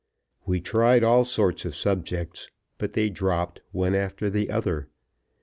[0.47, 4.87] We tried all sorts of subjects, but they dropped one after the other.